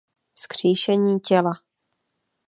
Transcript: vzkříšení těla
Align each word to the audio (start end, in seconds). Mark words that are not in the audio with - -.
vzkříšení 0.37 1.19
těla 1.19 1.53